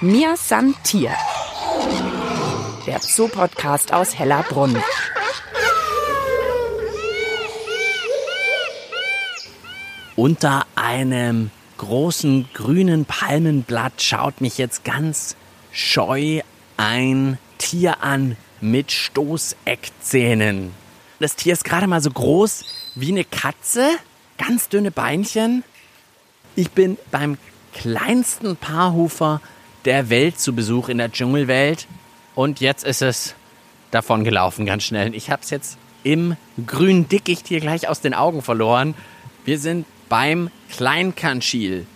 [0.00, 1.12] Mir san Tier.
[2.86, 4.80] Der Zoopodcast aus Hellerbrunn.
[10.14, 15.34] Unter einem großen grünen Palmenblatt schaut mich jetzt ganz
[15.72, 16.42] scheu
[16.76, 20.72] ein Tier an mit Stoßeckzähnen.
[21.18, 23.90] Das Tier ist gerade mal so groß wie eine Katze,
[24.38, 25.64] ganz dünne Beinchen.
[26.54, 27.36] Ich bin beim
[27.72, 29.40] kleinsten Paarhufer
[29.84, 31.86] der Welt zu Besuch in der Dschungelwelt
[32.34, 33.34] und jetzt ist es
[33.90, 35.14] davon gelaufen ganz schnell.
[35.14, 38.94] Ich habe es jetzt im grünen Dickicht hier gleich aus den Augen verloren.
[39.44, 41.86] Wir sind beim Kleinkanschil.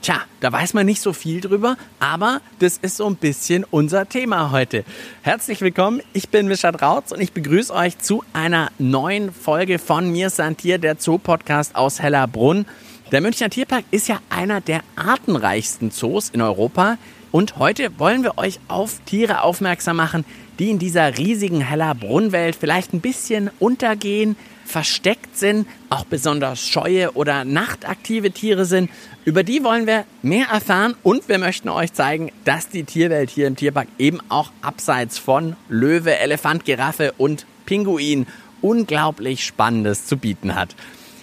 [0.00, 4.08] Tja, da weiß man nicht so viel drüber, aber das ist so ein bisschen unser
[4.08, 4.84] Thema heute.
[5.22, 10.10] Herzlich willkommen, ich bin Mischa Rautz und ich begrüße euch zu einer neuen Folge von
[10.10, 12.64] Mir Santier, der Zoo-Podcast aus Hellerbrunn.
[13.10, 16.98] Der Münchner Tierpark ist ja einer der artenreichsten Zoos in Europa
[17.30, 20.26] und heute wollen wir euch auf Tiere aufmerksam machen,
[20.58, 27.46] die in dieser riesigen Hellerbrunnwelt vielleicht ein bisschen untergehen, versteckt sind, auch besonders scheue oder
[27.46, 28.90] nachtaktive Tiere sind.
[29.24, 33.46] Über die wollen wir mehr erfahren und wir möchten euch zeigen, dass die Tierwelt hier
[33.46, 38.26] im Tierpark eben auch abseits von Löwe, Elefant, Giraffe und Pinguin
[38.60, 40.76] unglaublich Spannendes zu bieten hat.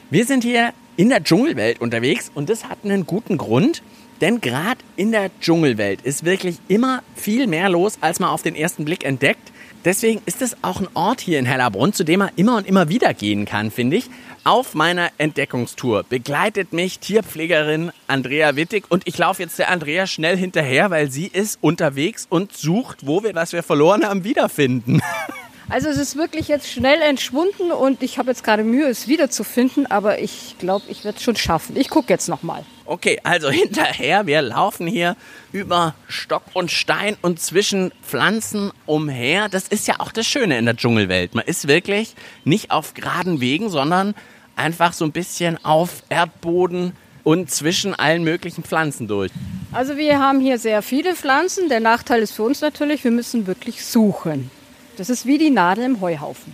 [0.09, 3.81] Wir sind hier in der Dschungelwelt unterwegs und das hat einen guten Grund.
[4.21, 8.55] Denn gerade in der Dschungelwelt ist wirklich immer viel mehr los, als man auf den
[8.55, 9.51] ersten Blick entdeckt.
[9.83, 12.89] Deswegen ist es auch ein Ort hier in Hellerbrunn, zu dem man immer und immer
[12.89, 14.09] wieder gehen kann, finde ich.
[14.43, 20.37] Auf meiner Entdeckungstour begleitet mich Tierpflegerin Andrea Wittig und ich laufe jetzt der Andrea schnell
[20.37, 25.01] hinterher, weil sie ist unterwegs und sucht, wo wir, was wir verloren haben, wiederfinden.
[25.67, 29.87] Also es ist wirklich jetzt schnell entschwunden und ich habe jetzt gerade Mühe, es wiederzufinden,
[29.87, 31.75] aber ich glaube, ich werde es schon schaffen.
[31.75, 32.63] Ich gucke jetzt nochmal.
[32.85, 35.15] Okay, also hinterher, wir laufen hier
[35.51, 39.49] über Stock und Stein und zwischen Pflanzen umher.
[39.49, 41.33] Das ist ja auch das Schöne in der Dschungelwelt.
[41.33, 44.13] Man ist wirklich nicht auf geraden Wegen, sondern
[44.55, 46.93] einfach so ein bisschen auf Erdboden
[47.23, 49.31] und zwischen allen möglichen Pflanzen durch.
[49.71, 51.69] Also wir haben hier sehr viele Pflanzen.
[51.69, 54.51] Der Nachteil ist für uns natürlich, wir müssen wirklich suchen.
[54.97, 56.53] Das ist wie die Nadel im Heuhaufen.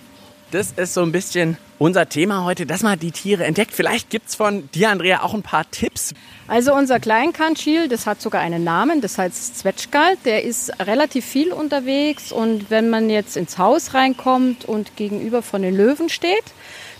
[0.51, 3.71] Das ist so ein bisschen unser Thema heute, dass man die Tiere entdeckt.
[3.73, 6.13] Vielleicht gibt es von dir, Andrea, auch ein paar Tipps.
[6.47, 10.19] Also unser Kleinkanschil, das hat sogar einen Namen, das heißt Zwetschgalt.
[10.25, 15.61] Der ist relativ viel unterwegs und wenn man jetzt ins Haus reinkommt und gegenüber von
[15.61, 16.43] den Löwen steht,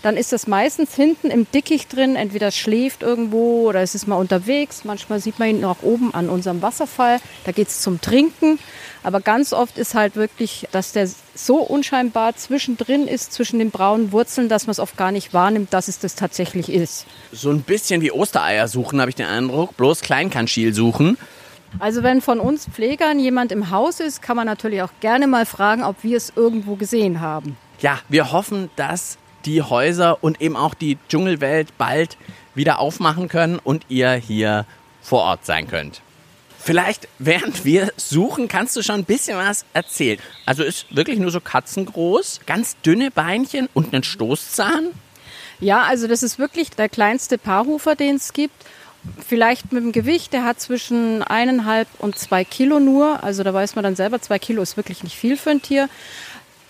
[0.02, 2.16] dann ist das meistens hinten im Dickicht drin.
[2.16, 4.84] Entweder schläft irgendwo oder es ist mal unterwegs.
[4.84, 7.20] Manchmal sieht man ihn noch oben an unserem Wasserfall.
[7.44, 8.58] Da geht es zum Trinken.
[9.04, 14.12] Aber ganz oft ist halt wirklich, dass der so unscheinbar zwischendrin ist, zwischen den braunen
[14.12, 17.06] Wurzeln, dass man es oft gar nicht wahrnimmt, dass es das tatsächlich ist.
[17.32, 19.76] So ein bisschen wie Ostereier suchen, habe ich den Eindruck.
[19.76, 21.16] Bloß Kleinkanschil suchen.
[21.78, 25.46] Also wenn von uns Pflegern jemand im Haus ist, kann man natürlich auch gerne mal
[25.46, 27.56] fragen, ob wir es irgendwo gesehen haben.
[27.80, 32.16] Ja, wir hoffen, dass die Häuser und eben auch die Dschungelwelt bald
[32.54, 34.66] wieder aufmachen können und ihr hier
[35.02, 36.02] vor Ort sein könnt.
[36.58, 40.18] Vielleicht, während wir suchen, kannst du schon ein bisschen was erzählen.
[40.46, 44.88] Also ist wirklich nur so katzengroß, ganz dünne Beinchen und einen Stoßzahn?
[45.60, 48.54] Ja, also das ist wirklich der kleinste Paarhufer, den es gibt.
[49.26, 53.22] Vielleicht mit dem Gewicht, der hat zwischen eineinhalb und zwei Kilo nur.
[53.24, 55.88] Also da weiß man dann selber, zwei Kilo ist wirklich nicht viel für ein Tier.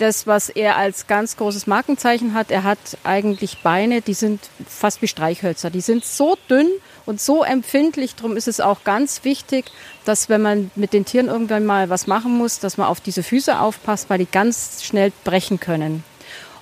[0.03, 5.01] Das, was er als ganz großes Markenzeichen hat, er hat eigentlich Beine, die sind fast
[5.01, 5.71] wie Streichhölzer.
[5.71, 6.69] Die sind so dünn
[7.07, 8.17] und so empfindlich.
[8.17, 9.67] Darum ist es auch ganz wichtig,
[10.05, 13.23] dass wenn man mit den Tieren irgendwann mal was machen muss, dass man auf diese
[13.23, 16.03] Füße aufpasst, weil die ganz schnell brechen können.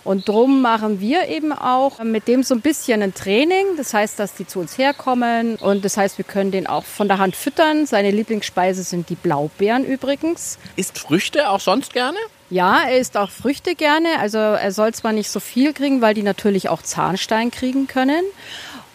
[0.04, 3.64] Und drum machen wir eben auch mit dem so ein bisschen ein Training.
[3.78, 7.08] Das heißt, dass die zu uns herkommen und das heißt, wir können den auch von
[7.08, 7.86] der Hand füttern.
[7.86, 10.58] Seine Lieblingsspeise sind die Blaubeeren übrigens.
[10.76, 12.18] Isst Früchte auch sonst gerne?
[12.50, 14.18] Ja, er isst auch Früchte gerne.
[14.18, 18.24] Also er soll zwar nicht so viel kriegen, weil die natürlich auch Zahnstein kriegen können.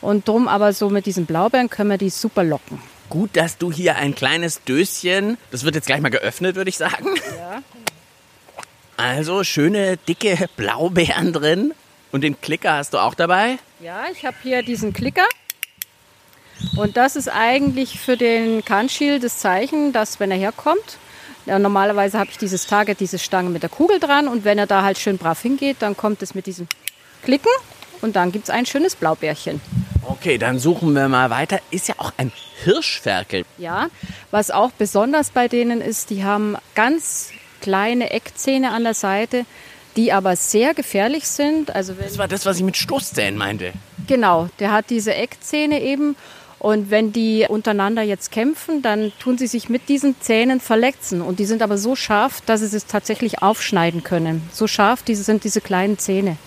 [0.01, 2.81] Und drum aber so mit diesen Blaubeeren können wir die super locken.
[3.09, 6.77] Gut, dass du hier ein kleines Döschen, das wird jetzt gleich mal geöffnet, würde ich
[6.77, 7.07] sagen.
[7.37, 7.61] Ja.
[8.97, 11.73] Also schöne, dicke Blaubeeren drin.
[12.11, 13.57] Und den Klicker hast du auch dabei?
[13.79, 15.25] Ja, ich habe hier diesen Klicker.
[16.75, 20.97] Und das ist eigentlich für den Kanschil das Zeichen, dass wenn er herkommt,
[21.45, 24.67] ja, normalerweise habe ich dieses Target, diese Stange mit der Kugel dran und wenn er
[24.67, 26.67] da halt schön brav hingeht, dann kommt es mit diesem
[27.23, 27.51] Klicken
[28.01, 29.61] und dann gibt es ein schönes Blaubärchen.
[30.03, 31.59] Okay, dann suchen wir mal weiter.
[31.71, 32.31] Ist ja auch ein
[32.63, 33.43] Hirschferkel.
[33.57, 33.87] Ja,
[34.31, 37.31] was auch besonders bei denen ist, die haben ganz
[37.61, 39.45] kleine Eckzähne an der Seite,
[39.95, 41.73] die aber sehr gefährlich sind.
[41.73, 43.73] Also das war das, was ich mit Stoßzähnen meinte.
[44.07, 46.15] Genau, der hat diese Eckzähne eben
[46.65, 51.21] Und wenn die untereinander jetzt kämpfen, dann tun sie sich mit diesen Zähnen verletzen.
[51.21, 54.41] Und die sind aber so scharf, dass sie es tatsächlich aufschneiden können.
[54.51, 56.37] So scharf diese sind diese kleinen Zähne.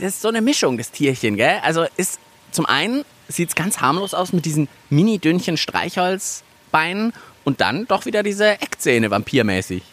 [0.00, 1.60] Das ist so eine Mischung, das Tierchen, gell?
[1.62, 2.18] Also ist
[2.50, 7.12] zum einen sieht es ganz harmlos aus mit diesen mini dünnchen Streichholzbeinen
[7.44, 9.84] und dann doch wieder diese Eckzähne, vampirmäßig.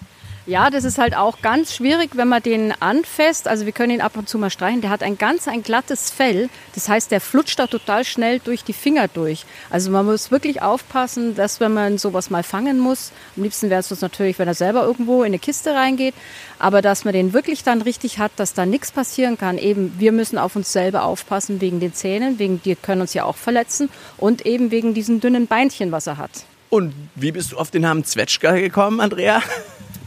[0.47, 3.47] Ja, das ist halt auch ganz schwierig, wenn man den anfasst.
[3.47, 4.81] Also wir können ihn ab und zu mal streichen.
[4.81, 6.49] Der hat ein ganz ein glattes Fell.
[6.73, 9.45] Das heißt, der flutscht da total schnell durch die Finger durch.
[9.69, 13.81] Also man muss wirklich aufpassen, dass wenn man sowas mal fangen muss, am liebsten wäre
[13.81, 16.15] es uns natürlich, wenn er selber irgendwo in eine Kiste reingeht,
[16.57, 19.59] aber dass man den wirklich dann richtig hat, dass da nichts passieren kann.
[19.59, 23.25] Eben, wir müssen auf uns selber aufpassen wegen den Zähnen, wegen die können uns ja
[23.25, 26.31] auch verletzen und eben wegen diesen dünnen Beinchen, was er hat.
[26.69, 29.43] Und wie bist du auf den Namen Zwetschger gekommen, Andrea?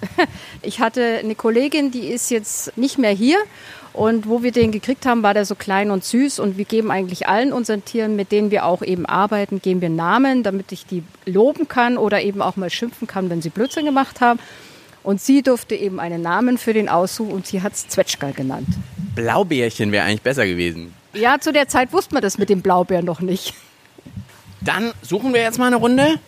[0.62, 3.38] Ich hatte eine Kollegin, die ist jetzt nicht mehr hier.
[3.92, 6.40] Und wo wir den gekriegt haben, war der so klein und süß.
[6.40, 9.88] Und wir geben eigentlich allen unseren Tieren, mit denen wir auch eben arbeiten, geben wir
[9.88, 13.84] Namen, damit ich die loben kann oder eben auch mal schimpfen kann, wenn sie Blödsinn
[13.84, 14.40] gemacht haben.
[15.04, 18.68] Und sie durfte eben einen Namen für den aussuchen und sie hat es Zwetschgal genannt.
[19.14, 20.92] Blaubeerchen wäre eigentlich besser gewesen.
[21.12, 23.54] Ja, zu der Zeit wusste man das mit dem Blaubeer noch nicht.
[24.60, 26.18] Dann suchen wir jetzt mal eine Runde.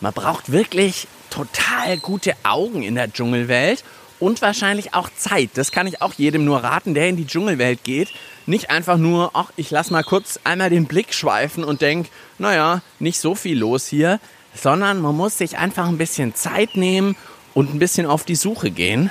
[0.00, 3.84] Man braucht wirklich total gute Augen in der Dschungelwelt
[4.18, 5.50] und wahrscheinlich auch Zeit.
[5.54, 8.08] Das kann ich auch jedem nur raten, der in die Dschungelwelt geht.
[8.46, 12.08] Nicht einfach nur, ach, ich lass mal kurz einmal den Blick schweifen und denk,
[12.38, 14.20] naja, nicht so viel los hier,
[14.54, 17.16] sondern man muss sich einfach ein bisschen Zeit nehmen
[17.54, 19.10] und ein bisschen auf die Suche gehen.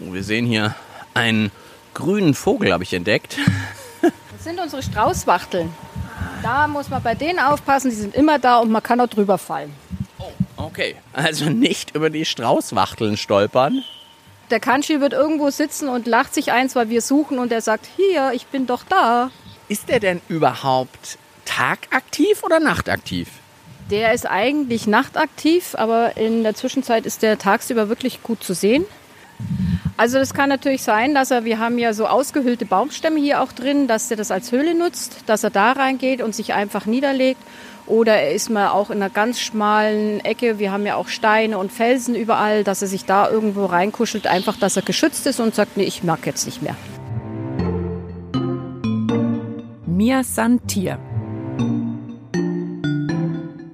[0.00, 0.74] Oh, wir sehen hier
[1.14, 1.50] einen
[1.94, 3.36] grünen Vogel, habe ich entdeckt.
[4.00, 5.68] Das sind unsere Straußwachteln.
[6.44, 9.36] Da muss man bei denen aufpassen, die sind immer da und man kann auch drüber
[9.36, 9.74] fallen.
[10.58, 13.84] Okay, also nicht über die Straußwachteln stolpern.
[14.50, 17.88] Der Kanchi wird irgendwo sitzen und lacht sich eins, weil wir suchen und er sagt,
[17.96, 19.30] hier, ich bin doch da.
[19.68, 23.28] Ist der denn überhaupt tagaktiv oder nachtaktiv?
[23.90, 28.84] Der ist eigentlich nachtaktiv, aber in der Zwischenzeit ist der tagsüber wirklich gut zu sehen.
[29.96, 33.52] Also es kann natürlich sein, dass er, wir haben ja so ausgehöhlte Baumstämme hier auch
[33.52, 37.40] drin, dass er das als Höhle nutzt, dass er da reingeht und sich einfach niederlegt
[37.88, 40.58] oder er ist mal auch in einer ganz schmalen Ecke.
[40.58, 44.56] Wir haben ja auch Steine und Felsen überall, dass er sich da irgendwo reinkuschelt, einfach,
[44.56, 46.76] dass er geschützt ist und sagt, nee, ich mag jetzt nicht mehr.
[49.86, 50.98] Mir Santier.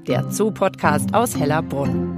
[0.07, 2.15] Der Zoo-Podcast aus Hellerbrunn.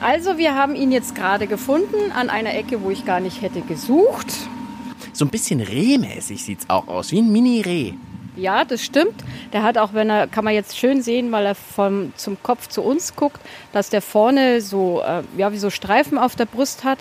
[0.00, 3.60] Also wir haben ihn jetzt gerade gefunden an einer Ecke, wo ich gar nicht hätte
[3.60, 4.48] gesucht.
[5.16, 7.94] So ein bisschen rehmäßig sieht es auch aus, wie ein Mini-Reh.
[8.36, 9.14] Ja, das stimmt.
[9.54, 12.68] Der hat auch, wenn er, kann man jetzt schön sehen, weil er vom, zum Kopf
[12.68, 13.40] zu uns guckt,
[13.72, 16.98] dass der vorne so, äh, ja, wie so Streifen auf der Brust hat.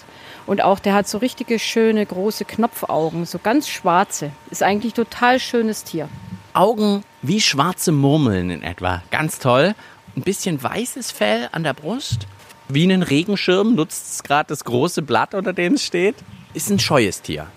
[0.48, 4.32] Und auch der hat so richtige schöne große Knopfaugen, so ganz schwarze.
[4.50, 6.08] Ist eigentlich total schönes Tier.
[6.54, 9.04] Augen wie schwarze Murmeln in etwa.
[9.12, 9.76] Ganz toll.
[10.16, 12.28] Ein bisschen weißes Fell an der Brust.
[12.70, 16.16] Wie einen Regenschirm nutzt es gerade das große Blatt, unter dem es steht.
[16.54, 17.48] Ist ein scheues Tier.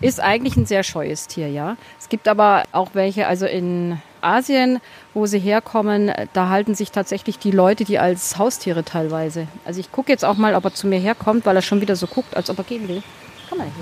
[0.00, 1.76] Ist eigentlich ein sehr scheues Tier, ja.
[1.98, 4.80] Es gibt aber auch welche, also in Asien,
[5.14, 9.48] wo sie herkommen, da halten sich tatsächlich die Leute die als Haustiere teilweise.
[9.64, 11.96] Also ich gucke jetzt auch mal, ob er zu mir herkommt, weil er schon wieder
[11.96, 13.02] so guckt, als ob er gehen will.
[13.48, 13.72] Komm mal her.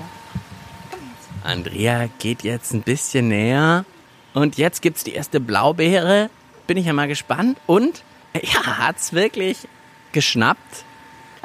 [1.45, 3.85] Andrea geht jetzt ein bisschen näher.
[4.35, 6.29] Und jetzt gibt es die erste Blaubeere.
[6.67, 7.59] Bin ich ja mal gespannt.
[7.67, 8.03] Und
[8.43, 9.69] ja, hat es wirklich
[10.13, 10.85] geschnappt.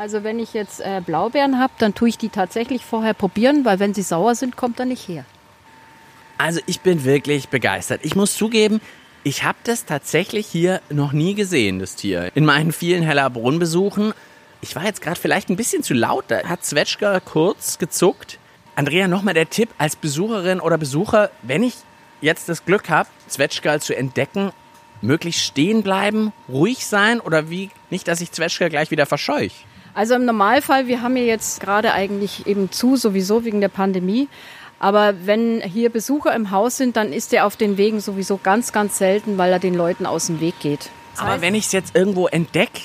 [0.01, 3.77] Also wenn ich jetzt äh, Blaubeeren habe, dann tue ich die tatsächlich vorher probieren, weil
[3.77, 5.25] wenn sie sauer sind, kommt er nicht her.
[6.39, 7.99] Also ich bin wirklich begeistert.
[8.01, 8.81] Ich muss zugeben,
[9.23, 12.31] ich habe das tatsächlich hier noch nie gesehen, das Tier.
[12.33, 14.15] In meinen vielen Hellerbrunn-Besuchen.
[14.61, 16.25] Ich war jetzt gerade vielleicht ein bisschen zu laut.
[16.29, 18.39] Da hat Zwetschger kurz gezuckt.
[18.73, 21.75] Andrea, nochmal der Tipp als Besucherin oder Besucher, wenn ich
[22.21, 24.51] jetzt das Glück habe, Zwetschger zu entdecken,
[25.03, 29.53] möglichst stehen bleiben, ruhig sein oder wie nicht, dass ich Zwetschger gleich wieder verscheuche.
[29.93, 34.27] Also im Normalfall, wir haben ja jetzt gerade eigentlich eben zu, sowieso wegen der Pandemie.
[34.79, 38.71] Aber wenn hier Besucher im Haus sind, dann ist er auf den Wegen sowieso ganz,
[38.71, 40.89] ganz selten, weil er den Leuten aus dem Weg geht.
[41.13, 42.81] Das Aber wenn ich es jetzt irgendwo entdecke,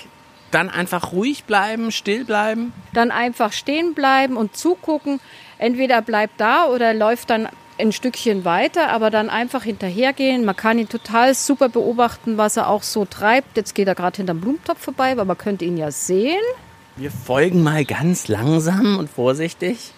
[0.50, 2.72] dann einfach ruhig bleiben, still bleiben?
[2.92, 5.20] Dann einfach stehen bleiben und zugucken.
[5.58, 7.48] Entweder bleibt da oder läuft dann
[7.78, 10.44] ein Stückchen weiter, aber dann einfach hinterhergehen.
[10.44, 13.56] Man kann ihn total super beobachten, was er auch so treibt.
[13.56, 16.42] Jetzt geht er gerade hinterm Blumentopf vorbei, aber man könnte ihn ja sehen.
[16.98, 19.92] Wir folgen mal ganz langsam und vorsichtig.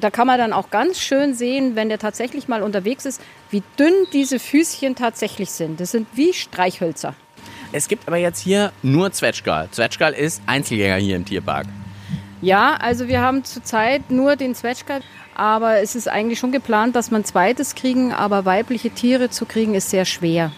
[0.00, 3.62] Da kann man dann auch ganz schön sehen, wenn der tatsächlich mal unterwegs ist, wie
[3.78, 5.80] dünn diese Füßchen tatsächlich sind.
[5.80, 7.14] Das sind wie Streichhölzer.
[7.72, 9.68] Es gibt aber jetzt hier nur Zwetschgal.
[9.70, 11.66] Zwetschgal ist Einzelgänger hier im Tierpark.
[12.42, 15.00] Ja, also wir haben zurzeit nur den Zwetschgal.
[15.34, 19.74] Aber es ist eigentlich schon geplant, dass man zweites kriegen, aber weibliche Tiere zu kriegen
[19.74, 20.52] ist sehr schwer.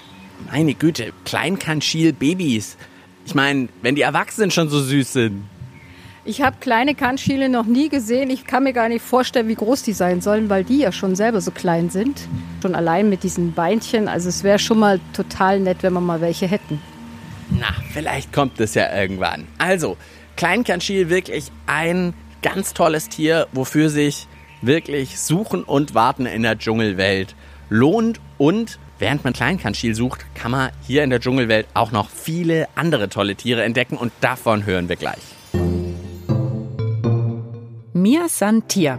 [0.50, 2.78] Meine Güte, Kleinkanschil-Babys.
[3.26, 5.44] Ich meine, wenn die Erwachsenen schon so süß sind.
[6.26, 8.30] Ich habe kleine Kanschile noch nie gesehen.
[8.30, 11.16] Ich kann mir gar nicht vorstellen, wie groß die sein sollen, weil die ja schon
[11.16, 12.28] selber so klein sind.
[12.62, 14.08] Schon allein mit diesen Beinchen.
[14.08, 16.80] Also es wäre schon mal total nett, wenn wir mal welche hätten.
[17.50, 19.46] Na, vielleicht kommt es ja irgendwann.
[19.58, 19.98] Also,
[20.36, 24.26] Kleinkanschil wirklich ein ganz tolles Tier, wofür sich
[24.62, 27.34] wirklich Suchen und Warten in der Dschungelwelt
[27.68, 28.18] lohnt.
[28.38, 33.10] Und während man Kleinkanschil sucht, kann man hier in der Dschungelwelt auch noch viele andere
[33.10, 35.33] tolle Tiere entdecken und davon hören wir gleich.
[38.04, 38.98] Mir san Tier.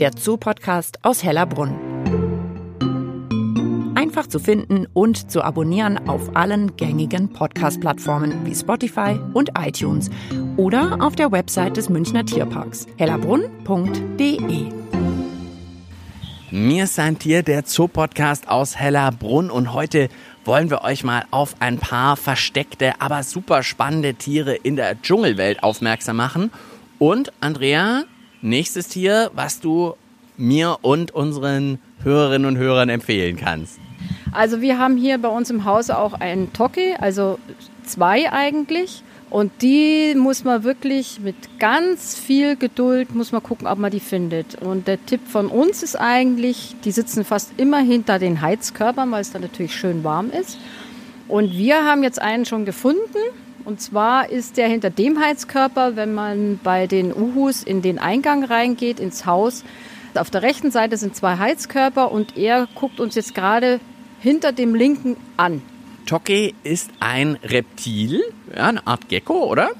[0.00, 1.74] Der Zoo-Podcast aus Hellerbrunn.
[3.94, 10.08] Einfach zu finden und zu abonnieren auf allen gängigen Podcast-Plattformen wie Spotify und iTunes
[10.56, 14.72] oder auf der Website des Münchner Tierparks hellerbrunn.de.
[16.50, 20.08] Mir san Tier, der Zoo-Podcast aus Hellerbrunn und heute
[20.46, 25.62] wollen wir euch mal auf ein paar versteckte, aber super spannende Tiere in der Dschungelwelt
[25.62, 26.50] aufmerksam machen.
[26.98, 28.04] Und Andrea,
[28.42, 29.94] nächstes Tier, was du
[30.36, 33.78] mir und unseren Hörerinnen und Hörern empfehlen kannst.
[34.32, 37.38] Also wir haben hier bei uns im Haus auch einen Toki, also
[37.84, 39.02] zwei eigentlich.
[39.36, 44.00] Und die muss man wirklich mit ganz viel Geduld, muss man gucken, ob man die
[44.00, 44.54] findet.
[44.62, 49.20] Und der Tipp von uns ist eigentlich, die sitzen fast immer hinter den Heizkörpern, weil
[49.20, 50.58] es da natürlich schön warm ist.
[51.28, 53.18] Und wir haben jetzt einen schon gefunden.
[53.66, 58.42] Und zwar ist der hinter dem Heizkörper, wenn man bei den Uhus in den Eingang
[58.42, 59.64] reingeht, ins Haus.
[60.14, 63.80] Auf der rechten Seite sind zwei Heizkörper und er guckt uns jetzt gerade
[64.18, 65.60] hinter dem linken an.
[66.06, 68.22] Toki ist ein Reptil,
[68.54, 69.70] ja, eine Art Gecko, oder?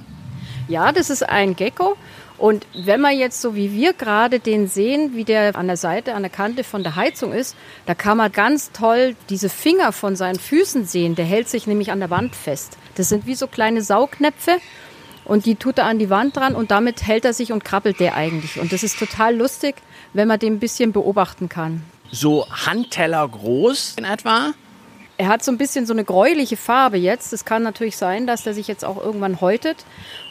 [0.68, 1.96] Ja, das ist ein Gecko.
[2.38, 6.14] Und wenn man jetzt so wie wir gerade den sehen, wie der an der Seite,
[6.14, 7.56] an der Kante von der Heizung ist,
[7.86, 11.14] da kann man ganz toll diese Finger von seinen Füßen sehen.
[11.14, 12.76] Der hält sich nämlich an der Wand fest.
[12.96, 14.58] Das sind wie so kleine Saugnäpfe
[15.24, 18.00] und die tut er an die Wand dran und damit hält er sich und krabbelt
[18.00, 18.60] der eigentlich.
[18.60, 19.76] Und das ist total lustig,
[20.12, 21.84] wenn man den ein bisschen beobachten kann.
[22.10, 24.52] So Handteller groß in etwa?
[25.18, 27.32] Er hat so ein bisschen so eine gräuliche Farbe jetzt.
[27.32, 29.84] Es kann natürlich sein, dass der sich jetzt auch irgendwann häutet.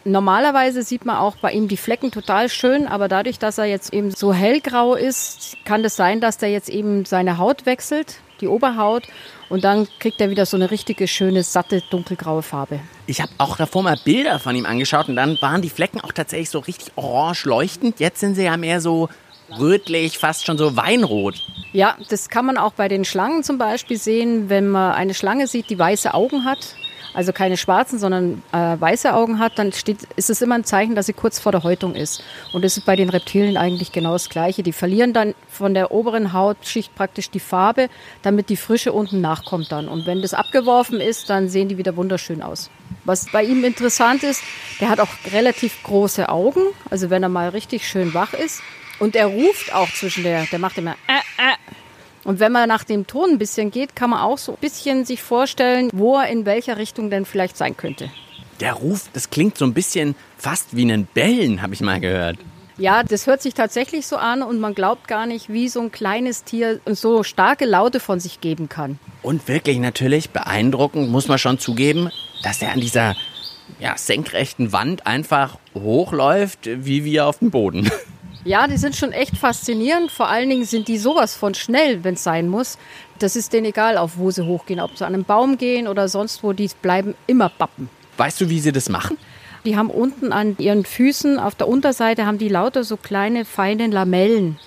[0.04, 3.94] Normalerweise sieht man auch bei ihm die Flecken total schön, aber dadurch, dass er jetzt
[3.94, 8.20] eben so hellgrau ist, kann es das sein, dass der jetzt eben seine Haut wechselt,
[8.42, 9.08] die Oberhaut,
[9.50, 12.80] und dann kriegt er wieder so eine richtige schöne, satte, dunkelgraue Farbe.
[13.08, 16.12] Ich habe auch davor mal Bilder von ihm angeschaut und dann waren die Flecken auch
[16.12, 18.00] tatsächlich so richtig orange leuchtend.
[18.00, 19.10] Jetzt sind sie ja mehr so
[19.60, 21.42] rötlich, fast schon so weinrot.
[21.74, 25.48] Ja, das kann man auch bei den Schlangen zum Beispiel sehen, wenn man eine Schlange
[25.48, 26.76] sieht, die weiße Augen hat.
[27.14, 30.96] Also keine schwarzen, sondern äh, weiße Augen hat, dann steht, ist es immer ein Zeichen,
[30.96, 32.22] dass sie kurz vor der Häutung ist.
[32.52, 34.64] Und das ist bei den Reptilien eigentlich genau das Gleiche.
[34.64, 37.88] Die verlieren dann von der oberen Hautschicht praktisch die Farbe,
[38.22, 39.88] damit die Frische unten nachkommt dann.
[39.88, 42.70] Und wenn das abgeworfen ist, dann sehen die wieder wunderschön aus.
[43.06, 44.42] Was bei ihm interessant ist,
[44.82, 46.62] der hat auch relativ große Augen.
[46.90, 48.62] Also wenn er mal richtig schön wach ist,
[49.00, 51.56] und er ruft auch zwischen der, der macht immer äh, äh.
[52.24, 55.06] Und wenn man nach dem Ton ein bisschen geht, kann man auch so ein bisschen
[55.06, 58.10] sich vorstellen, wo er in welcher Richtung denn vielleicht sein könnte.
[58.60, 62.38] Der Ruf, das klingt so ein bisschen fast wie ein Bellen, habe ich mal gehört.
[62.78, 65.92] Ja, das hört sich tatsächlich so an und man glaubt gar nicht, wie so ein
[65.92, 69.00] kleines Tier so starke Laute von sich geben kann.
[69.22, 72.10] Und wirklich natürlich beeindruckend, muss man schon zugeben,
[72.44, 73.16] dass er an dieser
[73.80, 77.90] ja, senkrechten Wand einfach hochläuft, wie wir auf dem Boden.
[78.46, 80.12] Ja, die sind schon echt faszinierend.
[80.12, 82.78] Vor allen Dingen sind die sowas von schnell, wenn es sein muss.
[83.18, 84.80] Das ist denen egal, auf wo sie hochgehen.
[84.80, 87.90] Ob sie an einen Baum gehen oder sonst wo, die bleiben immer bappen.
[88.18, 89.18] Weißt du, wie sie das machen?
[89.66, 93.88] Die haben unten an ihren Füßen, auf der Unterseite, haben die lauter so kleine, feine
[93.88, 94.60] Lamellen.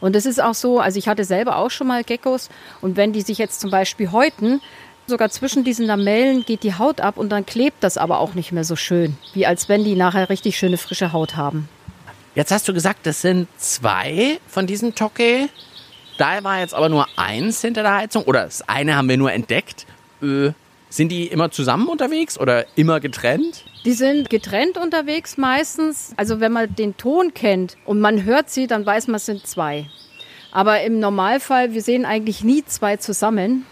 [0.00, 2.48] Und das ist auch so, also ich hatte selber auch schon mal Geckos.
[2.80, 4.62] Und wenn die sich jetzt zum Beispiel häuten,
[5.06, 8.52] sogar zwischen diesen Lamellen geht die Haut ab und dann klebt das aber auch nicht
[8.52, 11.68] mehr so schön, wie als wenn die nachher richtig schöne frische Haut haben.
[12.34, 15.48] Jetzt hast du gesagt, das sind zwei von diesen Toke.
[16.16, 18.24] Da war jetzt aber nur eins hinter der Heizung.
[18.24, 19.86] Oder das eine haben wir nur entdeckt.
[20.22, 20.52] Äh,
[20.88, 23.64] sind die immer zusammen unterwegs oder immer getrennt?
[23.84, 26.12] Die sind getrennt unterwegs meistens.
[26.16, 29.46] Also wenn man den Ton kennt und man hört sie, dann weiß man, es sind
[29.46, 29.86] zwei.
[30.52, 33.66] Aber im Normalfall, wir sehen eigentlich nie zwei zusammen.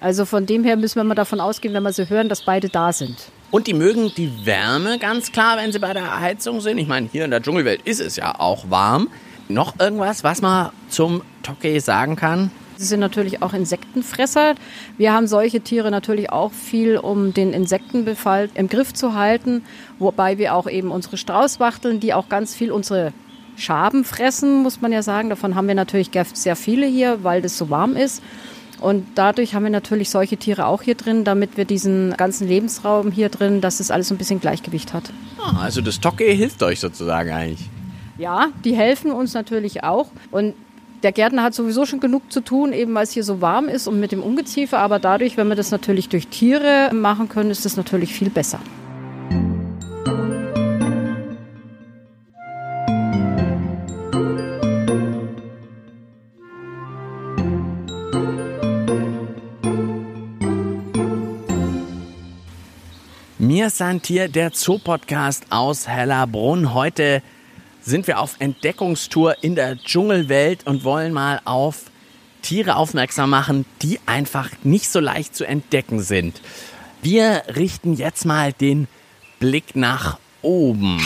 [0.00, 2.68] Also von dem her müssen wir mal davon ausgehen, wenn wir sie hören, dass beide
[2.68, 3.30] da sind.
[3.50, 6.78] Und die mögen die Wärme ganz klar, wenn sie bei der Heizung sind.
[6.78, 9.08] Ich meine, hier in der Dschungelwelt ist es ja auch warm.
[9.48, 12.52] Noch irgendwas, was man zum Toke sagen kann?
[12.76, 14.54] Sie sind natürlich auch Insektenfresser.
[14.96, 19.64] Wir haben solche Tiere natürlich auch viel, um den Insektenbefall im Griff zu halten.
[19.98, 23.12] Wobei wir auch eben unsere Straußwachteln, die auch ganz viel unsere
[23.56, 25.28] Schaben fressen, muss man ja sagen.
[25.28, 28.22] Davon haben wir natürlich sehr viele hier, weil das so warm ist.
[28.80, 33.12] Und dadurch haben wir natürlich solche Tiere auch hier drin, damit wir diesen ganzen Lebensraum
[33.12, 35.12] hier drin, dass es alles ein bisschen Gleichgewicht hat.
[35.38, 37.68] Ah, also das Tocke hilft euch sozusagen eigentlich.
[38.16, 40.08] Ja, die helfen uns natürlich auch.
[40.30, 40.54] Und
[41.02, 43.86] der Gärtner hat sowieso schon genug zu tun, eben weil es hier so warm ist
[43.86, 44.78] und mit dem Ungeziefer.
[44.78, 48.60] Aber dadurch, wenn wir das natürlich durch Tiere machen können, ist das natürlich viel besser.
[63.60, 66.72] Mir sind hier der Zoopodcast aus Hellerbrunn.
[66.72, 67.22] Heute
[67.82, 71.82] sind wir auf Entdeckungstour in der Dschungelwelt und wollen mal auf
[72.40, 76.40] Tiere aufmerksam machen, die einfach nicht so leicht zu entdecken sind.
[77.02, 78.88] Wir richten jetzt mal den
[79.40, 80.98] Blick nach oben.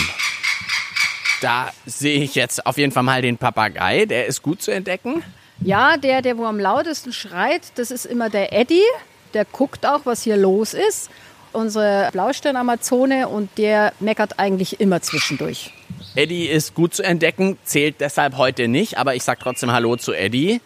[1.41, 5.25] Da sehe ich jetzt auf jeden Fall mal den Papagei, der ist gut zu entdecken.
[5.61, 8.87] Ja, der, der wo am lautesten schreit, das ist immer der Eddie.
[9.33, 11.11] Der guckt auch, was hier los ist
[11.55, 15.73] unsere Blaustirn-Amazone und der meckert eigentlich immer zwischendurch.
[16.15, 20.13] Eddie ist gut zu entdecken, zählt deshalb heute nicht, aber ich sag trotzdem Hallo zu
[20.13, 20.61] Eddie.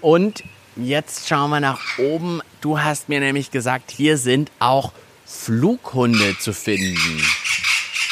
[0.00, 0.44] Und
[0.76, 2.40] jetzt schauen wir nach oben.
[2.60, 4.92] Du hast mir nämlich gesagt, hier sind auch
[5.26, 7.22] Flughunde zu finden.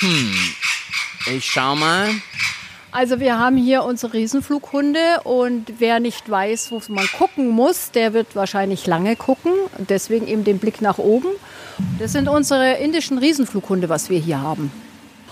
[0.00, 0.34] Hm,
[1.34, 2.10] ich schau mal.
[2.92, 8.14] Also wir haben hier unsere Riesenflughunde und wer nicht weiß, wo man gucken muss, der
[8.14, 9.52] wird wahrscheinlich lange gucken.
[9.76, 11.28] Deswegen eben den Blick nach oben.
[11.98, 14.70] Das sind unsere indischen Riesenflughunde, was wir hier haben.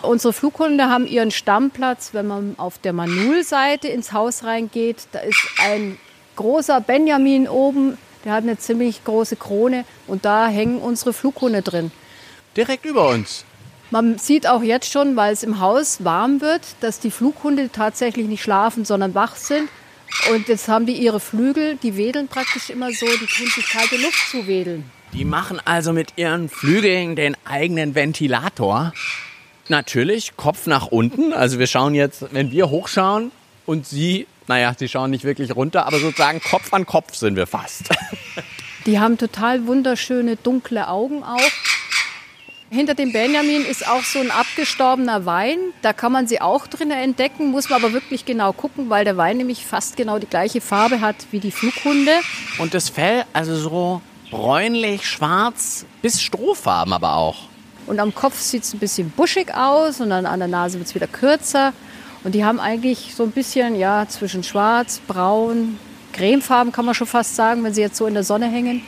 [0.02, 5.08] Unsere Flughunde haben ihren Stammplatz, wenn man auf der Manul-Seite ins Haus reingeht.
[5.12, 5.98] Da ist ein
[6.36, 11.90] großer Benjamin oben, der hat eine ziemlich große Krone und da hängen unsere Flughunde drin.
[12.56, 13.44] Direkt über uns.
[13.90, 18.26] Man sieht auch jetzt schon, weil es im Haus warm wird, dass die Flughunde tatsächlich
[18.26, 19.68] nicht schlafen, sondern wach sind.
[20.32, 23.96] Und jetzt haben die ihre Flügel, die wedeln praktisch immer so, die tun sich kalte
[23.96, 24.90] Luft zuwedeln.
[25.14, 28.92] Die machen also mit ihren Flügeln den eigenen Ventilator.
[29.68, 31.32] Natürlich Kopf nach unten.
[31.32, 33.30] Also wir schauen jetzt, wenn wir hochschauen
[33.64, 37.46] und sie, naja, sie schauen nicht wirklich runter, aber sozusagen Kopf an Kopf sind wir
[37.46, 37.90] fast.
[38.86, 41.40] Die haben total wunderschöne dunkle Augen auch.
[42.70, 45.58] Hinter dem Benjamin ist auch so ein abgestorbener Wein.
[45.82, 49.16] Da kann man sie auch drin entdecken, muss man aber wirklich genau gucken, weil der
[49.16, 52.10] Wein nämlich fast genau die gleiche Farbe hat wie die Flughunde.
[52.58, 54.02] Und das Fell, also so
[54.34, 57.36] bräunlich, schwarz bis strohfarben aber auch.
[57.86, 60.88] Und am Kopf sieht es ein bisschen buschig aus und dann an der Nase wird
[60.88, 61.72] es wieder kürzer.
[62.24, 65.78] Und die haben eigentlich so ein bisschen, ja, zwischen schwarz, braun,
[66.12, 68.82] cremefarben kann man schon fast sagen, wenn sie jetzt so in der Sonne hängen.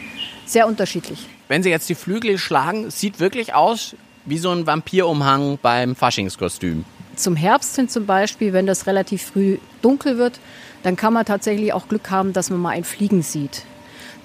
[0.46, 1.26] Sehr unterschiedlich.
[1.48, 6.84] Wenn sie jetzt die Flügel schlagen, sieht wirklich aus wie so ein Vampirumhang beim Faschingskostüm.
[7.14, 10.40] Zum Herbst hin zum Beispiel, wenn das relativ früh dunkel wird,
[10.82, 13.62] dann kann man tatsächlich auch Glück haben, dass man mal ein Fliegen sieht.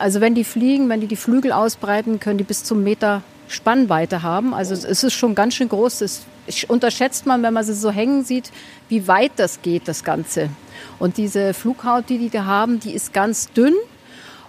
[0.02, 4.24] Also wenn die fliegen, wenn die die Flügel ausbreiten, können die bis zum Meter Spannweite
[4.24, 4.54] haben.
[4.54, 6.00] Also es ist schon ganz schön groß.
[6.00, 6.22] Das
[6.68, 8.52] unterschätzt man, wenn man sie so hängen sieht,
[8.90, 10.50] wie weit das geht, das Ganze.
[10.98, 13.76] Und diese Flughaut, die die da haben, die ist ganz dünn,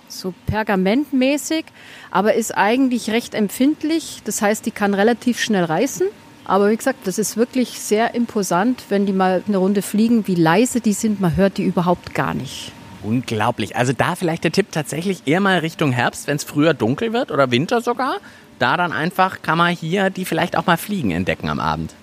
[0.09, 1.67] so pergamentmäßig,
[2.11, 4.23] aber ist eigentlich recht empfindlich.
[4.25, 6.07] Das heißt, die kann relativ schnell reißen.
[6.47, 10.35] Aber wie gesagt, das ist wirklich sehr imposant, wenn die mal eine Runde fliegen, wie
[10.35, 11.21] leise die sind.
[11.21, 12.73] Man hört die überhaupt gar nicht.
[13.03, 13.77] Unglaublich.
[13.77, 17.31] Also da vielleicht der Tipp tatsächlich eher mal Richtung Herbst, wenn es früher dunkel wird
[17.31, 18.17] oder Winter sogar.
[18.59, 21.95] Da dann einfach kann man hier die vielleicht auch mal fliegen entdecken am Abend.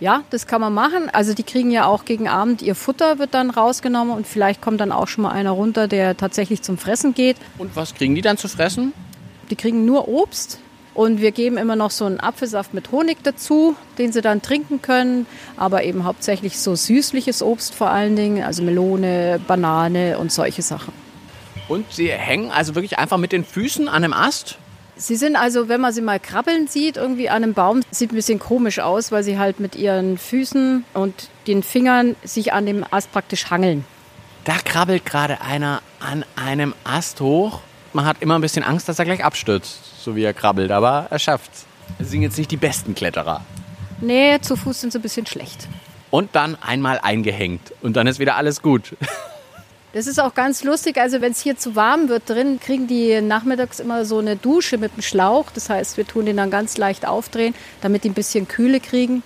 [0.00, 1.10] Ja, das kann man machen.
[1.12, 4.80] Also die kriegen ja auch gegen Abend ihr Futter wird dann rausgenommen und vielleicht kommt
[4.80, 7.36] dann auch schon mal einer runter, der tatsächlich zum Fressen geht.
[7.58, 8.92] Und was kriegen die dann zu fressen?
[9.50, 10.60] Die kriegen nur Obst
[10.98, 14.82] und wir geben immer noch so einen Apfelsaft mit Honig dazu, den sie dann trinken
[14.82, 15.26] können.
[15.56, 20.92] Aber eben hauptsächlich so süßliches Obst vor allen Dingen, also Melone, Banane und solche Sachen.
[21.68, 24.58] Und sie hängen also wirklich einfach mit den Füßen an einem Ast?
[24.96, 28.16] Sie sind also, wenn man sie mal krabbeln sieht, irgendwie an einem Baum, sieht ein
[28.16, 32.84] bisschen komisch aus, weil sie halt mit ihren Füßen und den Fingern sich an dem
[32.90, 33.84] Ast praktisch hangeln.
[34.42, 37.60] Da krabbelt gerade einer an einem Ast hoch.
[37.92, 41.06] Man hat immer ein bisschen Angst, dass er gleich abstürzt so wie er krabbelt, aber
[41.10, 41.66] er schafft's.
[41.98, 43.44] Sie sind jetzt nicht die besten Kletterer.
[44.00, 45.68] Nee, zu Fuß sind sie ein bisschen schlecht.
[46.10, 48.96] Und dann einmal eingehängt und dann ist wieder alles gut.
[49.94, 50.98] Das ist auch ganz lustig.
[50.98, 54.76] Also wenn es hier zu warm wird drin, kriegen die nachmittags immer so eine Dusche
[54.76, 55.46] mit einem Schlauch.
[55.54, 59.22] Das heißt, wir tun den dann ganz leicht aufdrehen, damit die ein bisschen Kühle kriegen.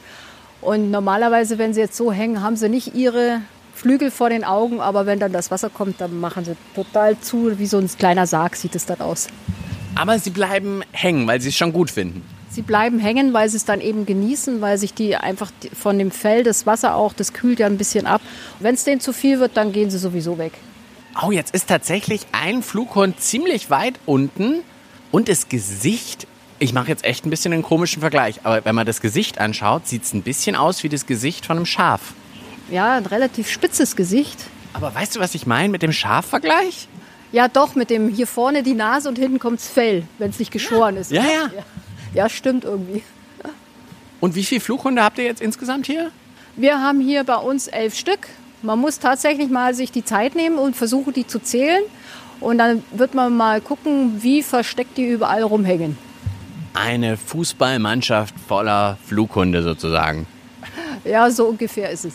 [0.60, 3.42] Und normalerweise, wenn sie jetzt so hängen, haben sie nicht ihre
[3.82, 7.58] Flügel vor den Augen, aber wenn dann das Wasser kommt, dann machen sie total zu,
[7.58, 9.26] wie so ein kleiner Sarg sieht es dann aus.
[9.96, 12.24] Aber sie bleiben hängen, weil sie es schon gut finden.
[12.48, 16.12] Sie bleiben hängen, weil sie es dann eben genießen, weil sich die einfach von dem
[16.12, 18.20] Fell, das Wasser auch, das kühlt ja ein bisschen ab
[18.60, 20.52] Wenn es denen zu viel wird, dann gehen sie sowieso weg.
[21.20, 24.62] Oh, jetzt ist tatsächlich ein Flughund ziemlich weit unten
[25.10, 26.28] und das Gesicht.
[26.60, 29.88] Ich mache jetzt echt ein bisschen einen komischen Vergleich, aber wenn man das Gesicht anschaut,
[29.88, 32.14] sieht es ein bisschen aus wie das Gesicht von einem Schaf.
[32.70, 34.38] Ja, ein relativ spitzes Gesicht.
[34.72, 36.88] Aber weißt du, was ich meine mit dem Schafvergleich?
[37.32, 40.50] Ja, doch, mit dem hier vorne die Nase und hinten kommt's Fell, wenn es nicht
[40.50, 41.10] geschoren ist.
[41.10, 41.50] Ja, ja.
[42.14, 43.02] Ja, stimmt irgendwie.
[44.20, 46.10] Und wie viele Flughunde habt ihr jetzt insgesamt hier?
[46.56, 48.28] Wir haben hier bei uns elf Stück.
[48.60, 51.82] Man muss tatsächlich mal sich die Zeit nehmen und versuchen, die zu zählen.
[52.38, 55.96] Und dann wird man mal gucken, wie versteckt die überall rumhängen.
[56.74, 60.26] Eine Fußballmannschaft voller Flughunde sozusagen.
[61.04, 62.14] Ja, so ungefähr ist es.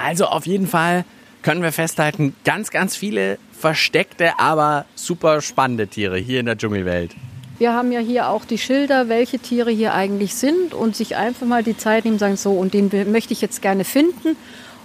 [0.00, 1.04] Also auf jeden Fall
[1.42, 7.14] können wir festhalten, ganz, ganz viele versteckte, aber super spannende Tiere hier in der Dschungelwelt.
[7.58, 11.46] Wir haben ja hier auch die Schilder, welche Tiere hier eigentlich sind und sich einfach
[11.46, 14.36] mal die Zeit nehmen, sagen so, und den möchte ich jetzt gerne finden.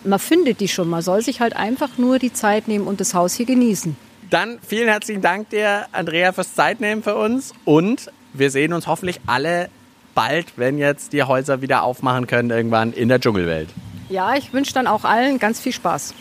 [0.03, 2.99] Und man findet die schon, man soll sich halt einfach nur die Zeit nehmen und
[2.99, 3.95] das Haus hier genießen.
[4.29, 9.21] Dann vielen herzlichen Dank dir, Andrea, fürs Zeitnehmen für uns und wir sehen uns hoffentlich
[9.25, 9.69] alle
[10.13, 13.69] bald, wenn jetzt die Häuser wieder aufmachen können, irgendwann in der Dschungelwelt.
[14.09, 16.13] Ja, ich wünsche dann auch allen ganz viel Spaß.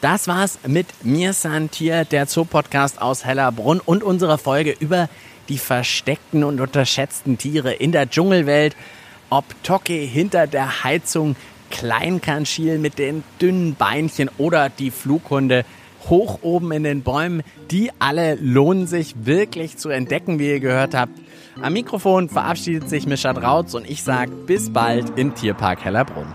[0.00, 5.08] Das war's mit mir, Santier, der Zoopodcast aus Hellerbrunn und unserer Folge über
[5.48, 8.76] die versteckten und unterschätzten Tiere in der Dschungelwelt.
[9.30, 11.36] Ob Tocke hinter der Heizung,
[11.70, 15.64] Kleinkanschil mit den dünnen Beinchen oder die Flughunde
[16.08, 20.94] hoch oben in den Bäumen, die alle lohnen sich wirklich zu entdecken, wie ihr gehört
[20.94, 21.12] habt.
[21.60, 26.34] Am Mikrofon verabschiedet sich Mischa Drautz und ich sage bis bald im Tierpark Hellerbrunn.